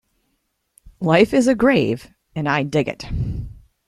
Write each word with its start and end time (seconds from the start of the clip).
Life 0.99 1.31
Is 1.31 1.47
a 1.47 1.53
Grave 1.53 2.09
and 2.33 2.49
I 2.49 2.63
Dig 2.63 2.87
It! 2.87 3.05